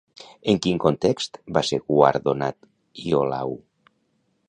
En 0.53 0.59
quin 0.65 0.79
context 0.85 1.37
va 1.59 1.63
ser 1.71 1.81
guardonat 1.93 2.61
Iolau? 3.07 3.59